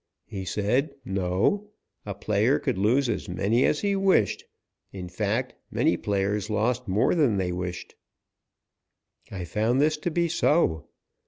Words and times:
He 0.25 0.45
said 0.45 0.95
no, 1.05 1.69
a 2.07 2.15
player 2.15 2.57
could 2.57 2.75
lose 2.79 3.07
as 3.07 3.29
many 3.29 3.65
as 3.65 3.81
he 3.81 3.95
wished; 3.95 4.45
in 4.91 5.07
fact 5.09 5.53
many 5.69 5.95
players 5.95 6.49
lost 6.49 6.87
more 6.87 7.13
than 7.13 7.37
they 7.37 7.51
wished. 7.51 7.93
I 9.29 9.45
found 9.45 9.79
this 9.79 9.97
to 9.97 10.09
be 10.09 10.27
so. 10.27 10.87